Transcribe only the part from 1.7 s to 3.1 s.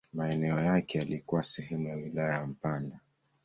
ya wilaya ya Mpanda.